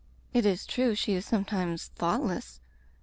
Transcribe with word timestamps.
It 0.33 0.47
is 0.47 0.65
true 0.65 0.95
she 0.95 1.13
is 1.13 1.27
sometimes 1.27 1.89
thoughtless. 1.95 2.59